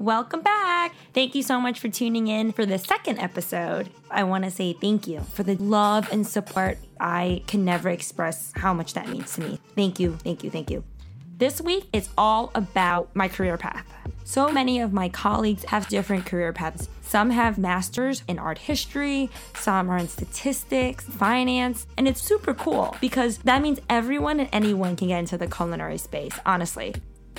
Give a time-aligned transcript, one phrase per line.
[0.00, 0.94] Welcome back.
[1.12, 3.90] Thank you so much for tuning in for the second episode.
[4.12, 6.78] I want to say thank you for the love and support.
[7.00, 9.58] I can never express how much that means to me.
[9.74, 10.84] Thank you, thank you, thank you.
[11.38, 13.92] This week, it's all about my career path.
[14.22, 16.88] So many of my colleagues have different career paths.
[17.02, 22.94] Some have masters in art history, some are in statistics, finance, and it's super cool
[23.00, 26.94] because that means everyone and anyone can get into the culinary space, honestly.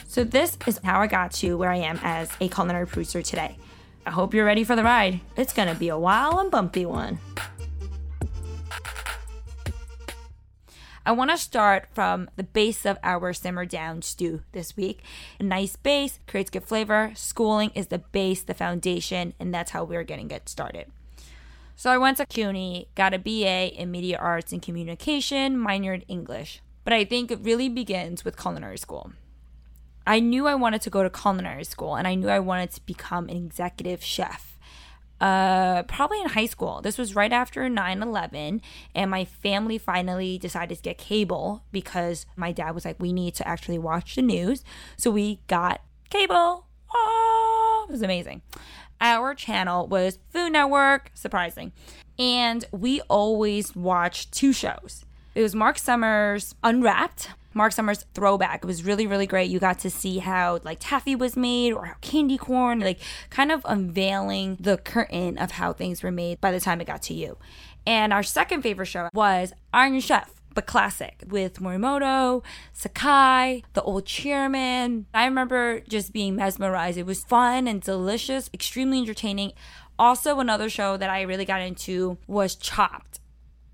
[0.07, 3.57] So, this is how I got to where I am as a culinary producer today.
[4.05, 5.19] I hope you're ready for the ride.
[5.36, 7.19] It's gonna be a wild and bumpy one.
[11.05, 15.01] I want to start from the base of our simmer down stew this week.
[15.39, 17.13] A nice base creates good flavor.
[17.16, 20.91] Schooling is the base, the foundation, and that's how we're getting it started.
[21.75, 26.18] So I went to CUNY, got a BA in Media Arts and Communication, minored in
[26.18, 26.61] English.
[26.83, 29.11] But I think it really begins with culinary school.
[30.09, 32.81] I knew I wanted to go to culinary school and I knew I wanted to
[32.83, 34.58] become an executive chef.
[35.21, 36.81] Uh, probably in high school.
[36.81, 38.61] This was right after 9 11,
[38.95, 43.35] and my family finally decided to get cable because my dad was like, We need
[43.35, 44.63] to actually watch the news.
[44.97, 46.66] So we got cable.
[46.91, 48.41] Oh, it was amazing.
[48.99, 51.71] Our channel was Food Network, surprising.
[52.17, 55.05] And we always watched two shows.
[55.35, 58.63] It was Mark Summers' Unwrapped, Mark Summers throwback.
[58.63, 59.49] It was really, really great.
[59.49, 62.99] You got to see how like taffy was made or how candy corn, like
[63.30, 67.03] kind of unveiling the curtain of how things were made by the time it got
[67.03, 67.38] to you.
[67.85, 74.05] And our second favorite show was Iron Chef the classic with Morimoto, Sakai, the old
[74.05, 75.05] chairman.
[75.13, 76.97] I remember just being mesmerized.
[76.97, 79.53] It was fun and delicious, extremely entertaining.
[79.97, 83.19] Also, another show that I really got into was Chopped.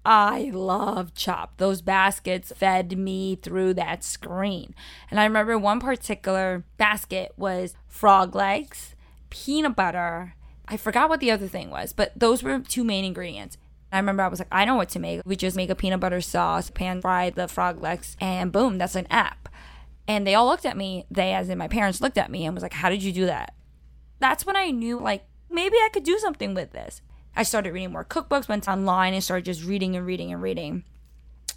[0.05, 1.57] I love Chopped.
[1.57, 4.75] Those baskets fed me through that screen.
[5.09, 8.95] And I remember one particular basket was frog legs,
[9.29, 10.35] peanut butter.
[10.67, 13.57] I forgot what the other thing was, but those were two main ingredients.
[13.91, 15.21] I remember I was like, I know what to make.
[15.25, 18.95] We just make a peanut butter sauce, pan fry the frog legs, and boom, that's
[18.95, 19.49] an app.
[20.07, 22.53] And they all looked at me, they, as in my parents, looked at me and
[22.53, 23.55] was like, How did you do that?
[24.19, 27.01] That's when I knew, like, maybe I could do something with this.
[27.35, 30.83] I started reading more cookbooks, went online and started just reading and reading and reading.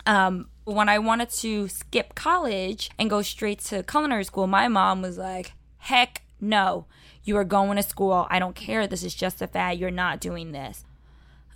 [0.06, 5.03] Um, when I wanted to skip college and go straight to culinary school, my mom
[5.03, 6.87] was like, heck no,
[7.25, 8.27] you are going to school.
[8.31, 8.87] I don't care.
[8.87, 9.78] This is just a fad.
[9.78, 10.84] You're not doing this.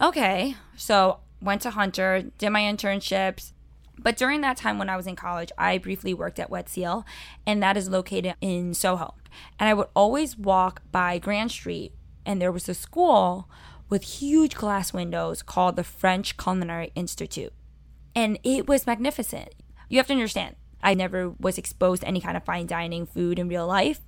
[0.01, 3.53] Okay, so went to Hunter, did my internships.
[3.99, 7.05] But during that time when I was in college, I briefly worked at Wet Seal,
[7.47, 9.15] and that is located in Soho.
[9.59, 11.93] And I would always walk by Grand Street,
[12.27, 13.49] and there was a school
[13.93, 17.53] with huge glass windows called the French Culinary Institute.
[18.15, 19.51] And it was magnificent.
[19.91, 23.39] You have to understand, I never was exposed to any kind of fine dining food
[23.39, 24.01] in real life.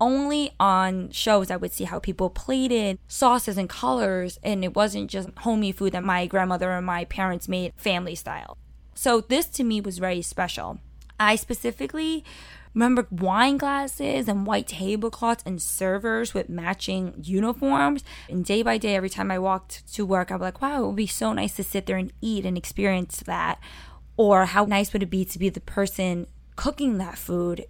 [0.00, 5.12] Only on shows I would see how people plated sauces and colors, and it wasn't
[5.12, 8.58] just homey food that my grandmother and my parents made family style.
[8.96, 10.80] So, this to me was very special.
[11.20, 12.24] I specifically
[12.74, 18.02] Remember wine glasses and white tablecloths and servers with matching uniforms.
[18.28, 20.86] And day by day, every time I walked to work, I was like, wow, it
[20.88, 23.60] would be so nice to sit there and eat and experience that.
[24.16, 26.26] Or how nice would it be to be the person
[26.56, 27.66] cooking that food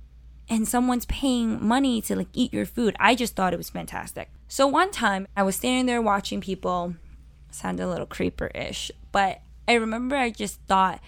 [0.49, 2.97] and someone's paying money to like eat your food.
[3.01, 4.31] I just thought it was fantastic.
[4.49, 6.95] So one time I was standing there watching people
[7.51, 11.01] sound a little creeper-ish, but I remember I just thought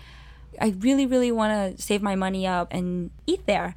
[0.60, 3.74] I really, really want to save my money up and eat there.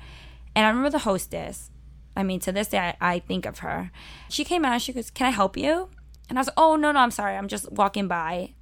[0.56, 1.69] And I remember the hostess.
[2.16, 3.91] I mean, to this day, I, I think of her.
[4.29, 4.81] She came out.
[4.81, 5.90] She goes, "Can I help you?"
[6.28, 7.35] And I was like, "Oh no, no, I'm sorry.
[7.35, 8.56] I'm just walking by."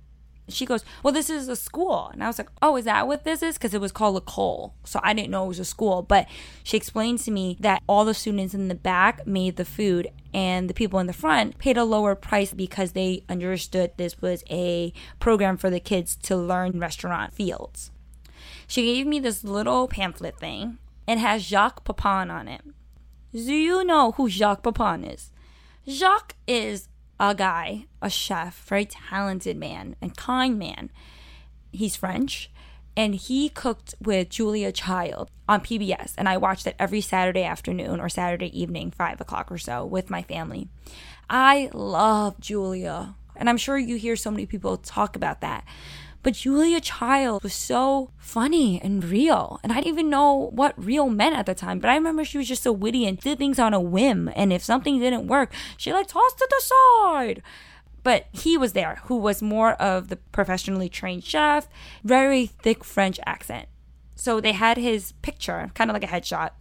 [0.50, 3.24] She goes, "Well, this is a school," and I was like, "Oh, is that what
[3.24, 6.04] this is?" Because it was called L'Ecole, so I didn't know it was a school.
[6.04, 6.28] But
[6.64, 10.70] she explained to me that all the students in the back made the food, and
[10.70, 14.94] the people in the front paid a lower price because they understood this was a
[15.20, 17.92] program for the kids to learn restaurant fields.
[18.68, 20.78] She gave me this little pamphlet thing.
[21.08, 22.62] It has Jacques Pepin on it.
[23.32, 25.32] Do you know who Jacques Pepin is?
[25.88, 30.92] Jacques is a guy, a chef, very talented man and kind man.
[31.72, 32.52] He's French
[32.98, 36.14] and he cooked with Julia Child on PBS.
[36.18, 40.10] And I watched it every Saturday afternoon or Saturday evening, five o'clock or so, with
[40.10, 40.68] my family.
[41.30, 43.16] I love Julia.
[43.36, 45.64] And I'm sure you hear so many people talk about that.
[46.24, 49.60] But Julia Child was so funny and real.
[49.64, 51.80] And I didn't even know what real meant at the time.
[51.80, 54.30] But I remember she was just so witty and did things on a whim.
[54.36, 57.42] And if something didn't work, she like tossed it aside.
[58.04, 61.68] But he was there, who was more of the professionally trained chef,
[62.04, 63.68] very thick French accent.
[64.16, 66.52] So they had his picture, kind of like a headshot,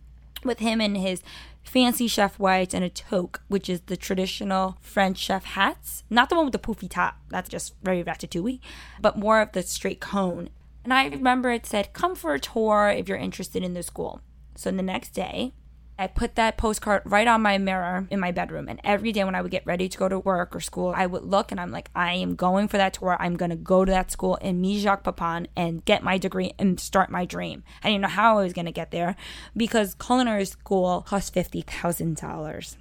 [0.44, 1.22] with him and his
[1.66, 6.04] fancy chef whites, and a toque, which is the traditional French chef hats.
[6.08, 8.60] Not the one with the poofy top, that's just very ratatouille,
[9.00, 10.48] but more of the straight cone.
[10.84, 14.20] And I remember it said, come for a tour if you're interested in the school.
[14.54, 15.52] So the next day,
[15.98, 18.68] I put that postcard right on my mirror in my bedroom.
[18.68, 21.06] And every day when I would get ready to go to work or school, I
[21.06, 23.16] would look and I'm like, I am going for that tour.
[23.18, 26.78] I'm going to go to that school in Jacques Pepin and get my degree and
[26.78, 27.64] start my dream.
[27.82, 29.16] I didn't know how I was going to get there
[29.56, 32.76] because culinary school cost $50,000.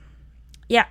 [0.68, 0.86] Yeah,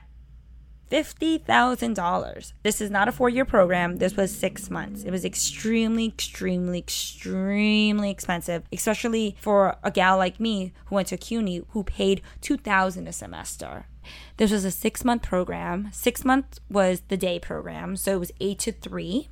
[0.90, 2.52] $50,000.
[2.62, 3.96] This is not a four year program.
[3.96, 5.04] This was six months.
[5.04, 11.16] It was extremely, extremely, extremely expensive, especially for a gal like me who went to
[11.16, 13.86] CUNY who paid 2000 a semester.
[14.36, 15.88] This was a six month program.
[15.92, 19.28] Six months was the day program, so it was eight to three.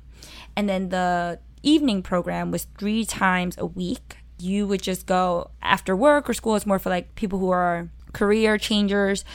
[0.55, 4.17] And then the evening program was three times a week.
[4.39, 7.89] You would just go after work or school is more for like people who are
[8.13, 9.25] career changers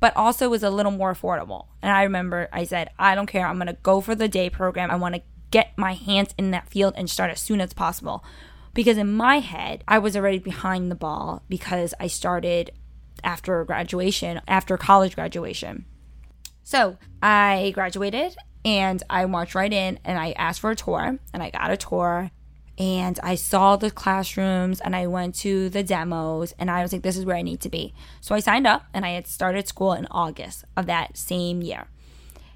[0.00, 1.66] but also was a little more affordable.
[1.82, 3.46] And I remember I said, I don't care.
[3.46, 4.90] I'm going to go for the day program.
[4.90, 8.24] I want to get my hands in that field and start as soon as possible.
[8.74, 12.70] Because in my head, I was already behind the ball because I started
[13.22, 15.84] after graduation, after college graduation.
[16.64, 18.34] So I graduated
[18.64, 21.76] and I marched right in and I asked for a tour and I got a
[21.76, 22.30] tour
[22.82, 27.02] and I saw the classrooms and I went to the demos and I was like,
[27.02, 27.94] this is where I need to be.
[28.20, 31.86] So I signed up and I had started school in August of that same year.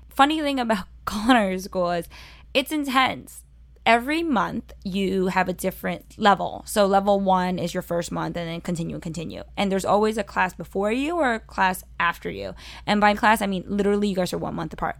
[0.08, 2.08] Funny thing about culinary school is
[2.54, 3.44] it's intense.
[3.84, 6.64] Every month you have a different level.
[6.66, 9.44] So level one is your first month and then continue and continue.
[9.56, 12.56] And there's always a class before you or a class after you.
[12.84, 14.96] And by class, I mean literally you guys are one month apart.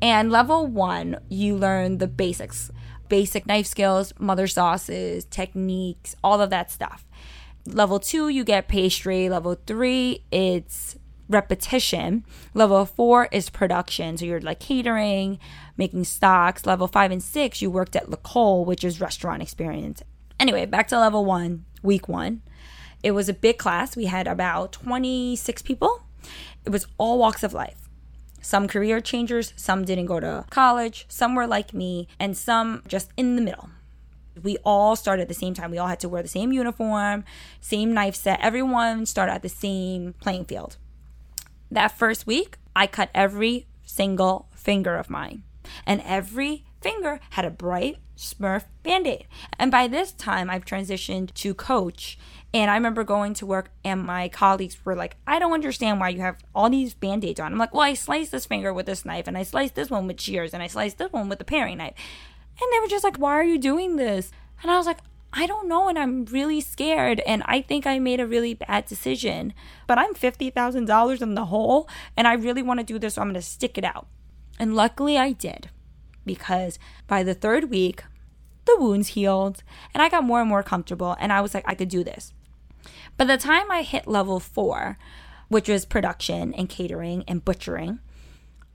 [0.00, 2.70] And level one, you learn the basics
[3.08, 7.06] basic knife skills, mother sauces, techniques, all of that stuff.
[7.66, 9.28] Level two, you get pastry.
[9.28, 10.96] Level three, it's
[11.28, 12.24] repetition.
[12.52, 14.16] Level four is production.
[14.16, 15.38] So you're like catering,
[15.76, 16.66] making stocks.
[16.66, 20.02] Level five and six, you worked at L'Ecole, which is restaurant experience.
[20.38, 22.42] Anyway, back to level one, week one.
[23.02, 23.96] It was a big class.
[23.96, 26.02] We had about 26 people.
[26.64, 27.83] It was all walks of life.
[28.44, 33.10] Some career changers, some didn't go to college, some were like me, and some just
[33.16, 33.70] in the middle.
[34.42, 35.70] We all started at the same time.
[35.70, 37.24] We all had to wear the same uniform,
[37.62, 38.40] same knife set.
[38.42, 40.76] Everyone started at the same playing field.
[41.70, 45.42] That first week, I cut every single finger of mine,
[45.86, 49.26] and every finger had a bright Smurf band aid.
[49.58, 52.18] And by this time, I've transitioned to coach
[52.54, 56.10] and I remember going to work and my colleagues were like, I don't understand why
[56.10, 57.50] you have all these band aids on.
[57.52, 60.06] I'm like, well, I sliced this finger with this knife and I sliced this one
[60.06, 61.94] with shears and I sliced this one with the paring knife.
[62.60, 64.30] And they were just like, why are you doing this?
[64.62, 65.00] And I was like,
[65.32, 65.88] I don't know.
[65.88, 67.18] And I'm really scared.
[67.26, 69.52] And I think I made a really bad decision.
[69.88, 73.14] But I'm $50,000 in the hole and I really want to do this.
[73.14, 74.06] So I'm going to stick it out.
[74.60, 75.70] And luckily I did
[76.24, 76.78] because
[77.08, 78.04] by the third week,
[78.64, 81.16] the wounds healed and I got more and more comfortable.
[81.18, 82.32] And I was like, I could do this.
[83.16, 84.98] By the time I hit level four,
[85.48, 88.00] which was production and catering and butchering,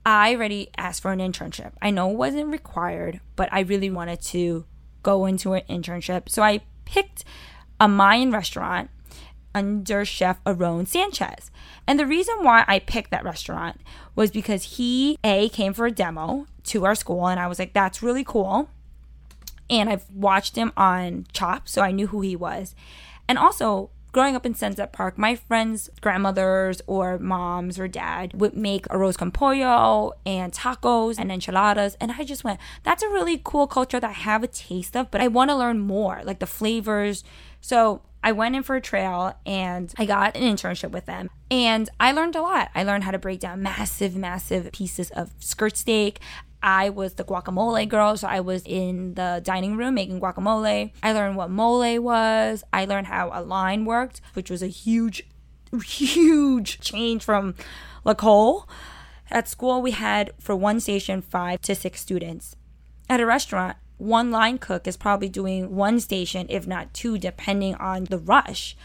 [0.06, 1.72] I already asked for an internship.
[1.82, 4.64] I know it wasn't required, but I really wanted to
[5.02, 6.28] go into an internship.
[6.30, 7.24] So I picked
[7.78, 8.90] a Mayan restaurant
[9.54, 11.50] under Chef Aarón Sánchez.
[11.86, 13.80] And the reason why I picked that restaurant
[14.14, 17.72] was because he, A, came for a demo to our school, and I was like,
[17.72, 18.70] that's really cool.
[19.68, 22.74] And I've watched him on Chopped, so I knew who he was.
[23.28, 28.56] And also, growing up in Sunset Park, my friends' grandmothers or moms or dad would
[28.56, 31.96] make arroz con pollo and tacos and enchiladas.
[32.00, 35.10] And I just went, that's a really cool culture that I have a taste of,
[35.10, 37.24] but I want to learn more, like the flavors.
[37.60, 41.30] So I went in for a trail and I got an internship with them.
[41.50, 42.70] And I learned a lot.
[42.74, 46.20] I learned how to break down massive, massive pieces of skirt steak.
[46.62, 50.92] I was the guacamole girl, so I was in the dining room making guacamole.
[51.02, 52.64] I learned what mole was.
[52.72, 55.26] I learned how a line worked, which was a huge,
[55.84, 57.54] huge change from
[58.04, 58.68] L'Ecole.
[59.30, 62.56] At school, we had for one station five to six students.
[63.08, 67.74] At a restaurant, one line cook is probably doing one station, if not two, depending
[67.76, 68.76] on the rush.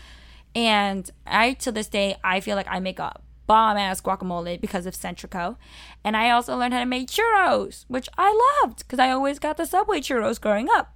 [0.53, 4.85] And I, to this day, I feel like I make up bomb ass guacamole because
[4.85, 5.57] of Centrico.
[6.03, 9.57] And I also learned how to make churros, which I loved because I always got
[9.57, 10.95] the Subway churros growing up.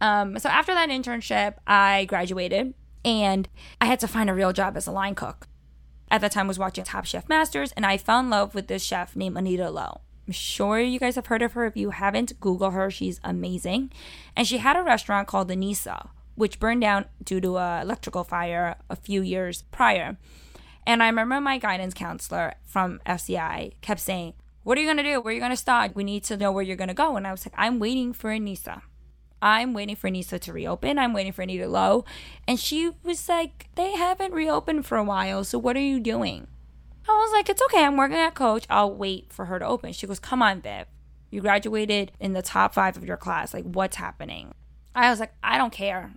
[0.00, 3.48] Um, so after that internship, I graduated and
[3.80, 5.46] I had to find a real job as a line cook.
[6.10, 8.66] At that time, I was watching Top Chef Masters, and I fell in love with
[8.66, 10.02] this chef named Anita Lo.
[10.26, 11.64] I'm sure you guys have heard of her.
[11.64, 12.90] If you haven't, Google her.
[12.90, 13.90] She's amazing.
[14.36, 18.76] And she had a restaurant called Annisa, which burned down due to an electrical fire
[18.90, 20.18] a few years prior.
[20.86, 25.02] And I remember my guidance counselor from FCI kept saying, What are you going to
[25.02, 25.20] do?
[25.20, 25.94] Where are you going to start?
[25.94, 27.16] We need to know where you're going to go.
[27.16, 28.82] And I was like, I'm waiting for Annisa.
[29.40, 30.98] I'm waiting for Annisa to reopen.
[30.98, 32.04] I'm waiting for Anita Lo.
[32.46, 35.44] And she was like, They haven't reopened for a while.
[35.44, 36.46] So what are you doing?
[37.08, 37.84] I was like, It's okay.
[37.84, 38.66] I'm working at Coach.
[38.70, 39.92] I'll wait for her to open.
[39.92, 40.86] She goes, Come on, Viv.
[41.30, 43.54] You graduated in the top five of your class.
[43.54, 44.52] Like, what's happening?
[44.94, 46.12] I was like, I don't care.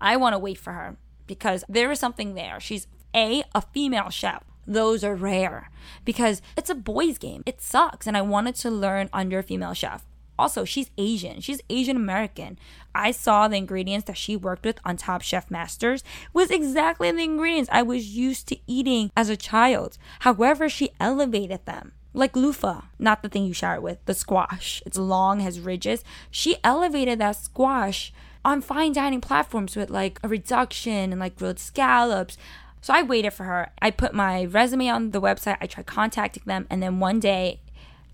[0.00, 0.96] I want to wait for her
[1.28, 2.58] because there is something there.
[2.58, 4.44] She's a a female chef.
[4.66, 5.70] Those are rare
[6.04, 7.42] because it's a boys game.
[7.46, 10.04] It sucks and I wanted to learn under a female chef.
[10.38, 11.40] Also, she's Asian.
[11.40, 12.58] She's Asian American.
[12.94, 17.24] I saw the ingredients that she worked with on Top Chef Masters was exactly the
[17.24, 19.98] ingredients I was used to eating as a child.
[20.20, 21.92] However, she elevated them.
[22.14, 24.82] Like loofah, not the thing you shower with, the squash.
[24.86, 26.04] It's long, has ridges.
[26.30, 28.12] She elevated that squash
[28.44, 32.38] on fine dining platforms with like a reduction and like grilled scallops.
[32.80, 33.70] So I waited for her.
[33.80, 35.58] I put my resume on the website.
[35.60, 36.66] I tried contacting them.
[36.70, 37.60] And then one day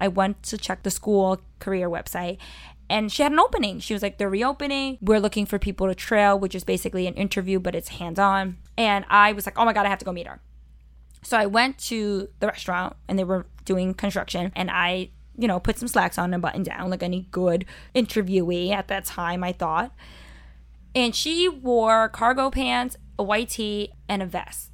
[0.01, 2.39] I went to check the school career website
[2.89, 3.81] and she had an opening.
[3.81, 4.99] She was like, they're reopening.
[5.01, 8.59] We're looking for people to trail, which is basically an interview, but it's hands on.
[8.77, 10.41] And I was like, oh my God, I have to go meet her.
[11.23, 15.59] So I went to the restaurant and they were doing construction and I, you know,
[15.59, 19.53] put some slacks on and button down like any good interviewee at that time, I
[19.53, 19.95] thought.
[20.95, 24.71] And she wore cargo pants, a white tee, and a vest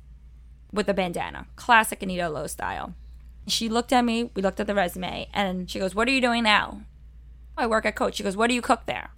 [0.73, 1.47] with a bandana.
[1.57, 2.95] Classic Anita Lo style.
[3.47, 6.21] She looked at me, we looked at the resume, and she goes, What are you
[6.21, 6.83] doing now?
[7.57, 8.17] I work at Coach.
[8.17, 9.11] She goes, What do you cook there?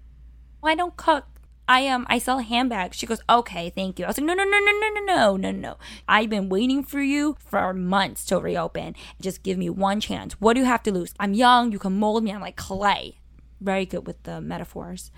[0.61, 1.27] Well, I don't cook.
[1.69, 2.97] I um I sell handbags.
[2.97, 4.05] She goes, Okay, thank you.
[4.05, 5.77] I was like, No, no, no, no, no, no, no, no, no.
[6.09, 8.95] I've been waiting for you for months to reopen.
[9.21, 10.35] Just give me one chance.
[10.41, 11.15] What do you have to lose?
[11.21, 13.19] I'm young, you can mold me, I'm like clay.
[13.61, 15.11] Very good with the metaphors.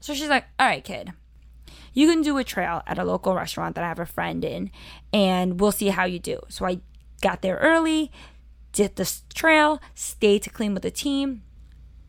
[0.00, 1.12] So she's like, All right, kid
[1.92, 4.70] you can do a trail at a local restaurant that I have a friend in,
[5.12, 6.40] and we'll see how you do.
[6.48, 6.80] So I
[7.20, 8.10] got there early,
[8.72, 11.42] did the trail, stayed to clean with the team,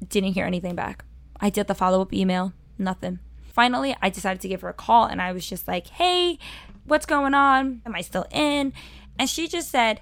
[0.07, 1.03] didn't hear anything back.
[1.39, 3.19] I did the follow up email, nothing.
[3.51, 6.37] Finally, I decided to give her a call and I was just like, hey,
[6.85, 7.81] what's going on?
[7.85, 8.73] Am I still in?
[9.19, 10.01] And she just said,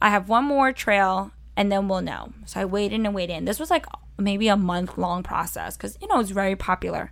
[0.00, 2.32] I have one more trail and then we'll know.
[2.46, 3.36] So I waited and waited.
[3.36, 3.86] And this was like
[4.18, 7.10] maybe a month long process because, you know, it's very popular.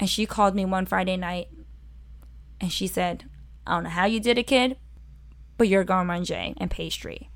[0.00, 1.48] And she called me one Friday night
[2.60, 3.24] and she said,
[3.66, 4.76] I don't know how you did it, kid,
[5.56, 7.30] but you're garde manger and pastry.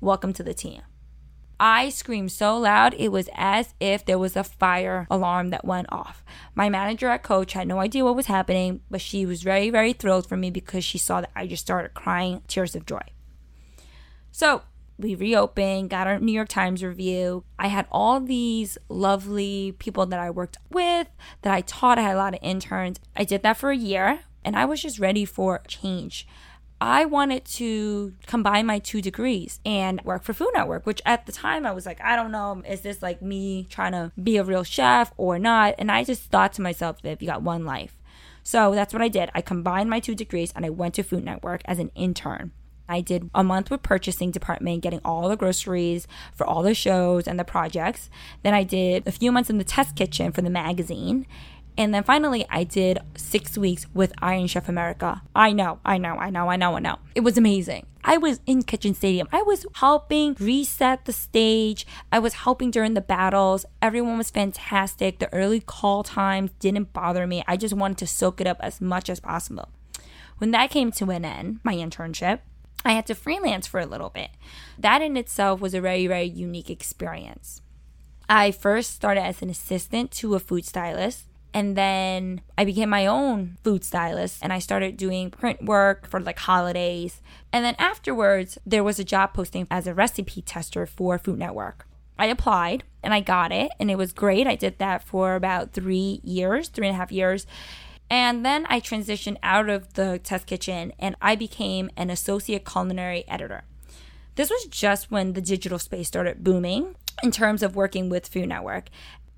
[0.00, 0.82] Welcome to the team.
[1.60, 5.88] I screamed so loud, it was as if there was a fire alarm that went
[5.90, 6.24] off.
[6.54, 9.92] My manager at Coach had no idea what was happening, but she was very, very
[9.92, 13.02] thrilled for me because she saw that I just started crying tears of joy.
[14.30, 14.62] So
[14.98, 17.44] we reopened, got our New York Times review.
[17.58, 21.08] I had all these lovely people that I worked with,
[21.42, 21.98] that I taught.
[21.98, 22.98] I had a lot of interns.
[23.16, 26.26] I did that for a year and I was just ready for change.
[26.80, 31.32] I wanted to combine my two degrees and work for Food Network, which at the
[31.32, 34.44] time I was like, I don't know, is this like me trying to be a
[34.44, 35.74] real chef or not?
[35.78, 37.98] And I just thought to myself, if you got one life.
[38.44, 39.28] So that's what I did.
[39.34, 42.52] I combined my two degrees and I went to Food Network as an intern.
[42.88, 47.28] I did a month with purchasing department, getting all the groceries for all the shows
[47.28, 48.08] and the projects.
[48.42, 51.26] Then I did a few months in the test kitchen for the magazine.
[51.76, 55.22] And then finally, I did six weeks with Iron Chef America.
[55.36, 56.96] I know, I know, I know, I know, I know.
[57.14, 57.86] It was amazing.
[58.02, 59.28] I was in Kitchen Stadium.
[59.30, 61.86] I was helping reset the stage.
[62.10, 63.64] I was helping during the battles.
[63.80, 65.20] Everyone was fantastic.
[65.20, 67.44] The early call times didn't bother me.
[67.46, 69.68] I just wanted to soak it up as much as possible.
[70.38, 72.40] When that came to an end, my internship,
[72.88, 74.30] I had to freelance for a little bit.
[74.78, 77.60] That in itself was a very, very unique experience.
[78.30, 81.26] I first started as an assistant to a food stylist.
[81.52, 86.18] And then I became my own food stylist and I started doing print work for
[86.18, 87.20] like holidays.
[87.52, 91.86] And then afterwards, there was a job posting as a recipe tester for Food Network.
[92.18, 94.46] I applied and I got it and it was great.
[94.46, 97.46] I did that for about three years, three and a half years.
[98.10, 103.24] And then I transitioned out of the test kitchen and I became an associate culinary
[103.28, 103.64] editor.
[104.36, 108.48] This was just when the digital space started booming in terms of working with Food
[108.48, 108.88] Network.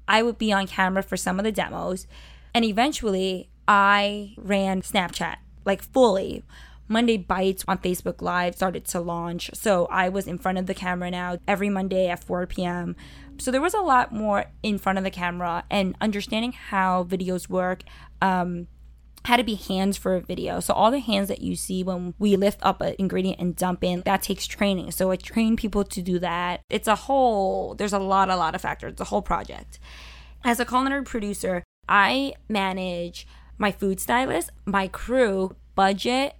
[0.07, 2.07] I would be on camera for some of the demos,
[2.53, 6.43] and eventually I ran Snapchat like fully.
[6.89, 9.51] Monday Bites on Facebook Live started to launch.
[9.55, 12.97] So I was in front of the camera now every Monday at 4 p.m.
[13.41, 17.49] So there was a lot more in front of the camera and understanding how videos
[17.49, 17.83] work.
[18.21, 18.69] Um,
[19.27, 20.61] how to be hands for a video.
[20.61, 23.85] So all the hands that you see when we lift up an ingredient and dump
[23.85, 24.93] in, that takes training.
[24.93, 26.63] So I train people to do that.
[26.71, 28.93] It's a whole there's a lot a lot of factors.
[28.93, 29.79] It's a whole project.
[30.43, 33.27] As a culinary producer, I manage
[33.59, 36.35] my food stylist, my crew, budget,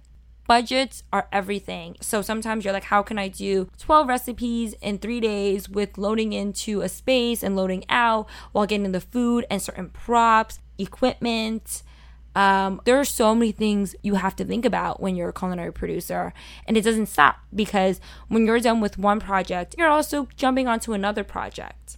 [0.51, 1.95] budgets are everything.
[2.01, 6.33] So sometimes you're like, how can I do 12 recipes in three days with loading
[6.33, 11.83] into a space and loading out while getting the food and certain props, equipment?
[12.35, 15.71] Um, there are so many things you have to think about when you're a culinary
[15.71, 16.33] producer,
[16.67, 20.91] and it doesn't stop because when you're done with one project, you're also jumping onto
[20.91, 21.95] another project.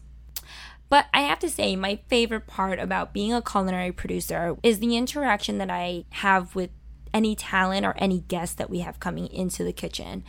[0.89, 4.95] But I have to say, my favorite part about being a culinary producer is the
[4.95, 6.69] interaction that I have with
[7.13, 10.23] any talent or any guest that we have coming into the kitchen.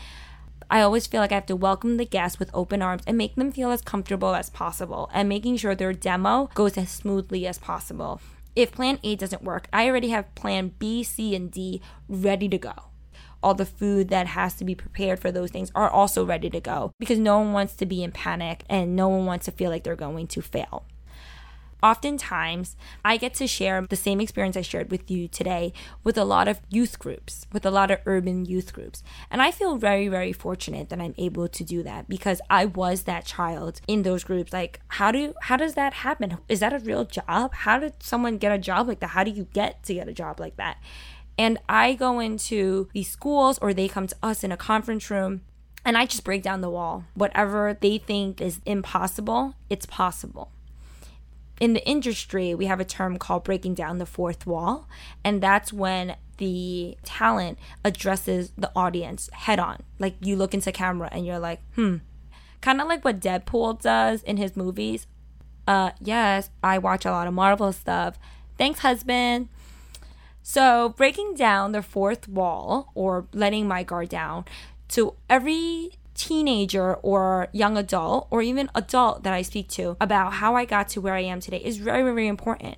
[0.71, 3.35] I always feel like I have to welcome the guests with open arms and make
[3.37, 7.59] them feel as comfortable as possible and making sure their demo goes as smoothly as
[7.59, 8.21] possible.
[8.57, 12.59] If plan A doesn't work, I already have plan B, C, and D ready to
[12.59, 12.73] go.
[13.43, 16.61] All the food that has to be prepared for those things are also ready to
[16.61, 19.71] go because no one wants to be in panic and no one wants to feel
[19.71, 20.87] like they're going to fail
[21.85, 26.25] oftentimes I get to share the same experience I shared with you today with a
[26.25, 29.03] lot of youth groups, with a lot of urban youth groups.
[29.31, 33.03] And I feel very, very fortunate that I'm able to do that because I was
[33.03, 34.53] that child in those groups.
[34.53, 36.39] Like, how do how does that happen?
[36.49, 37.53] Is that a real job?
[37.53, 39.09] How did someone get a job like that?
[39.09, 40.79] How do you get to get a job like that?
[41.37, 45.43] And I go into these schools or they come to us in a conference room
[45.85, 47.05] and I just break down the wall.
[47.15, 50.51] Whatever they think is impossible, it's possible
[51.61, 54.89] in the industry, we have a term called breaking down the fourth wall.
[55.23, 59.83] And that's when the talent addresses the audience head on.
[59.99, 61.97] Like you look into camera and you're like, hmm.
[62.61, 65.07] Kind of like what Deadpool does in his movies.
[65.69, 68.19] Uh, yes, I watch a lot of Marvel stuff.
[68.57, 69.49] Thanks, husband.
[70.43, 74.47] So, breaking down the fourth wall or letting my guard down
[74.89, 80.55] to every teenager or young adult or even adult that I speak to about how
[80.55, 82.77] I got to where I am today is very, very important.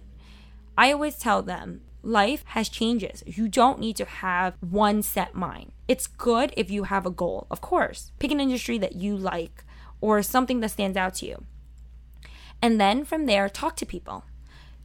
[0.77, 3.23] I always tell them life has changes.
[3.27, 5.73] You don't need to have one set mind.
[5.89, 8.13] It's good if you have a goal, of course.
[8.19, 9.65] Pick an industry that you like
[10.01, 11.45] or something that stands out to you.
[12.63, 14.25] And then from there, talk to people.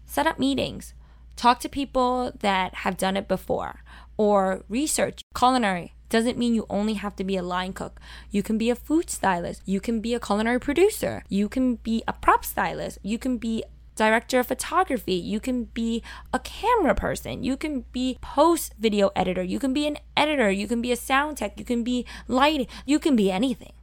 [0.05, 0.93] Set up meetings.
[1.35, 3.83] Talk to people that have done it before
[4.17, 7.99] or research culinary doesn't mean you only have to be a line cook.
[8.29, 9.63] You can be a food stylist.
[9.65, 11.23] You can be a culinary producer.
[11.29, 12.99] You can be a prop stylist.
[13.01, 13.63] You can be
[13.95, 15.13] director of photography.
[15.13, 17.43] You can be a camera person.
[17.43, 19.41] You can be post video editor.
[19.41, 20.51] You can be an editor.
[20.51, 21.57] You can be a sound tech.
[21.57, 22.67] You can be lighting.
[22.85, 23.73] You can be anything.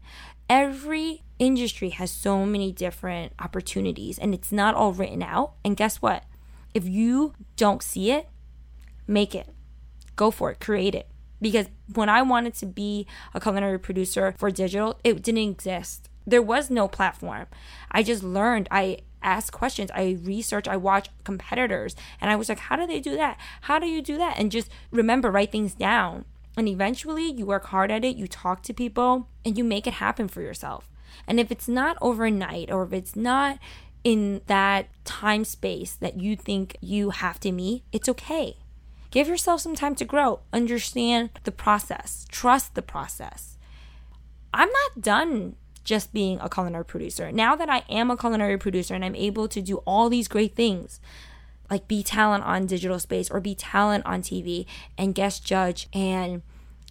[0.51, 5.55] Every industry has so many different opportunities and it's not all written out.
[5.65, 6.25] And guess what?
[6.75, 8.29] If you don't see it,
[9.07, 9.49] make it.
[10.17, 10.61] Go for it.
[10.61, 11.09] Create it
[11.41, 16.09] because when I wanted to be a culinary producer for digital, it didn't exist.
[16.27, 17.47] There was no platform.
[17.91, 18.69] I just learned.
[18.71, 19.91] I asked questions.
[19.95, 20.69] I researched.
[20.69, 21.97] I watched competitors.
[22.21, 23.39] And I was like, how do they do that?
[23.63, 24.39] How do you do that?
[24.39, 26.25] And just remember, write things down.
[26.57, 29.95] And eventually you work hard at it, you talk to people, and you make it
[29.95, 30.91] happen for yourself.
[31.27, 33.59] And if it's not overnight or if it's not
[34.03, 38.57] in that time space that you think you have to meet, it's okay.
[39.11, 40.41] Give yourself some time to grow.
[40.53, 42.27] Understand the process.
[42.31, 43.57] Trust the process.
[44.53, 47.33] I'm not done just being a culinary producer.
[47.33, 50.55] Now that I am a culinary producer and I'm able to do all these great
[50.55, 51.01] things,
[51.71, 54.67] like be talent on digital space or be talent on TV
[54.99, 56.43] and guest judge and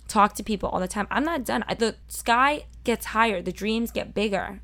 [0.07, 1.63] talk to people all the time, I'm not done.
[1.77, 4.61] The sky gets higher, the dreams get bigger.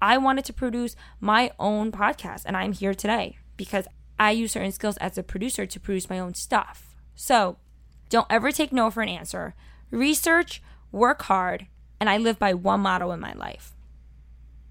[0.00, 4.72] I wanted to produce my own podcast, and I'm here today because I use certain
[4.72, 6.94] skills as a producer to produce my own stuff.
[7.14, 7.58] So
[8.08, 9.54] don't ever take no for an answer.
[9.90, 11.66] Research, work hard,
[12.00, 13.72] and I live by one motto in my life.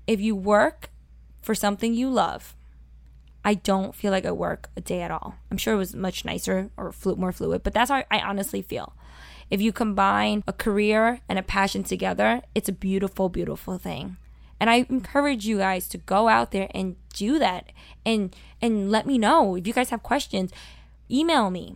[0.05, 0.89] If you work
[1.41, 2.55] for something you love,
[3.43, 5.36] I don't feel like I work a day at all.
[5.49, 8.93] I'm sure it was much nicer or more fluid, but that's how I honestly feel.
[9.49, 14.17] If you combine a career and a passion together, it's a beautiful, beautiful thing.
[14.60, 17.72] And I encourage you guys to go out there and do that
[18.06, 20.52] and and let me know if you guys have questions.
[21.10, 21.76] Email me,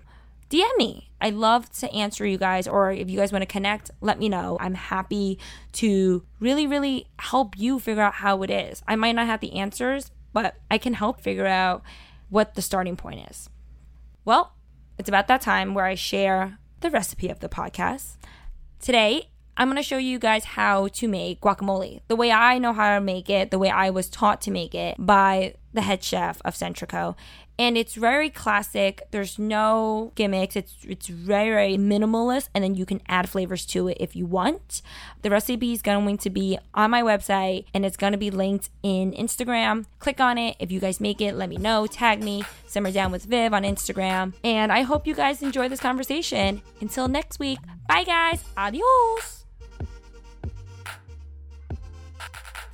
[0.50, 1.10] DM me.
[1.22, 4.30] I love to answer you guys or if you guys want to connect, let me
[4.30, 4.58] know.
[4.60, 5.38] I'm happy
[5.74, 8.82] to really really help you figure out how it is.
[8.88, 11.84] I might not have the answers, but I can help figure out
[12.30, 13.50] what the starting point is.
[14.26, 14.54] Well,
[14.98, 18.18] it's about that time where I share the recipe of the podcast.
[18.80, 22.02] Today, I'm going to show you guys how to make guacamole.
[22.08, 24.74] The way I know how to make it, the way I was taught to make
[24.74, 27.16] it by the head chef of Centrico.
[27.60, 29.04] and it's very classic.
[29.12, 30.56] There's no gimmicks.
[30.56, 34.26] It's it's very very minimalist, and then you can add flavors to it if you
[34.26, 34.82] want.
[35.22, 38.70] The recipe is going to be on my website, and it's going to be linked
[38.82, 39.86] in Instagram.
[40.00, 40.56] Click on it.
[40.60, 41.86] If you guys make it, let me know.
[41.88, 42.44] Tag me.
[42.66, 46.62] Simmer down with Viv on Instagram, and I hope you guys enjoy this conversation.
[46.80, 48.44] Until next week, bye guys.
[48.58, 49.41] Adios.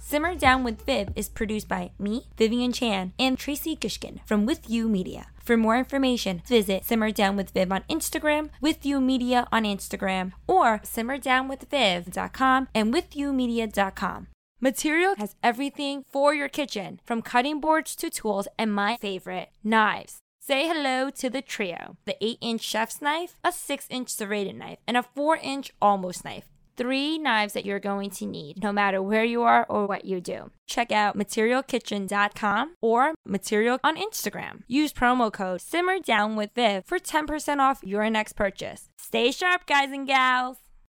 [0.09, 4.69] Simmer Down with Viv is produced by me, Vivian Chan, and Tracy Gishkin from With
[4.69, 5.27] You Media.
[5.43, 10.31] For more information, visit Simmer Down with Viv on Instagram, With You Media on Instagram,
[10.47, 14.27] or simmerdownwithviv.com and withyoumedia.com.
[14.61, 20.19] Material has everything for your kitchen, from cutting boards to tools, and my favorite, knives.
[20.39, 24.77] Say hello to the trio the 8 inch chef's knife, a 6 inch serrated knife,
[24.87, 26.45] and a 4 inch almost knife
[26.77, 30.21] three knives that you're going to need no matter where you are or what you
[30.21, 30.51] do.
[30.67, 34.63] Check out materialkitchen.com or material on Instagram.
[34.67, 38.89] Use promo code Simmer Down with Viv for 10% off your next purchase.
[38.97, 40.66] Stay sharp, guys and gals.